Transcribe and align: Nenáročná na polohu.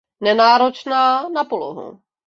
Nenáročná 0.19 1.29
na 1.29 1.43
polohu. 1.45 1.99